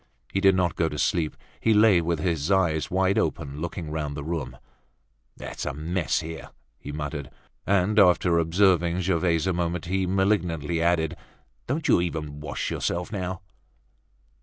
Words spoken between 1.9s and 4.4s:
with his eyes wide open, looking round the